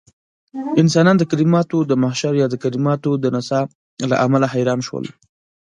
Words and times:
انسانان 0.81 1.15
د 1.19 1.23
کليماتو 1.31 1.77
د 1.89 1.93
محشر 2.03 2.33
يا 2.41 2.47
د 2.49 2.55
کليماتو 2.63 3.11
د 3.23 3.25
نڅاه 3.35 3.65
له 4.09 4.15
امله 4.25 4.45
حيران 4.53 4.79
شول. 4.87 5.05